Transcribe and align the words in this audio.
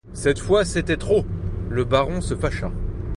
Cette 0.13 0.39
fois, 0.39 0.65
c'était 0.65 0.97
trop, 0.97 1.25
le 1.69 1.83
baron 1.83 2.21
se 2.21 2.33
fâcha. 2.35 2.71